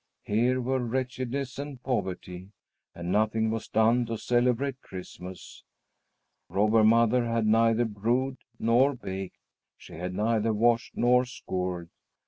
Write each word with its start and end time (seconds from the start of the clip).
Here 0.23 0.59
were 0.59 0.79
wretchedness 0.79 1.59
and 1.59 1.79
poverty! 1.83 2.49
and 2.95 3.11
nothing 3.11 3.51
was 3.51 3.67
done 3.67 4.07
to 4.07 4.17
celebrate 4.17 4.81
Christmas. 4.81 5.63
Robber 6.49 6.83
Mother 6.83 7.25
had 7.27 7.45
neither 7.45 7.85
brewed 7.85 8.37
nor 8.57 8.95
baked; 8.95 9.37
she 9.77 9.93
had 9.93 10.15
neither 10.15 10.53
washed 10.55 10.97
nor 10.97 11.23
scoured. 11.25 11.91